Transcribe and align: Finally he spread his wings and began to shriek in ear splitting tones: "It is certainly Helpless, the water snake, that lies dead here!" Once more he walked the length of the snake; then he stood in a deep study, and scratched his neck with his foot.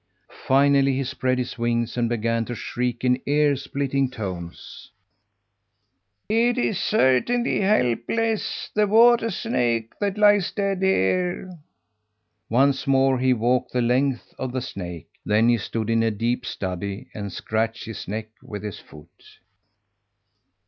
Finally 0.47 0.93
he 0.93 1.03
spread 1.03 1.37
his 1.37 1.59
wings 1.59 1.95
and 1.95 2.09
began 2.09 2.43
to 2.43 2.55
shriek 2.55 3.03
in 3.03 3.21
ear 3.27 3.55
splitting 3.55 4.09
tones: 4.09 4.89
"It 6.27 6.57
is 6.57 6.79
certainly 6.79 7.59
Helpless, 7.61 8.71
the 8.73 8.87
water 8.87 9.29
snake, 9.29 9.93
that 9.99 10.17
lies 10.17 10.51
dead 10.53 10.81
here!" 10.81 11.51
Once 12.49 12.87
more 12.87 13.19
he 13.19 13.31
walked 13.31 13.73
the 13.73 13.81
length 13.83 14.33
of 14.39 14.53
the 14.53 14.61
snake; 14.61 15.07
then 15.23 15.49
he 15.49 15.57
stood 15.59 15.87
in 15.87 16.01
a 16.01 16.09
deep 16.09 16.47
study, 16.47 17.07
and 17.13 17.31
scratched 17.31 17.85
his 17.85 18.07
neck 18.07 18.29
with 18.41 18.63
his 18.63 18.79
foot. 18.79 19.21